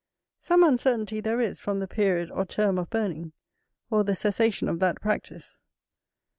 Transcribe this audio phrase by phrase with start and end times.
[0.39, 3.33] Some uncertainty there is from the period or term of burning,
[3.91, 5.61] or the cessation of that practice.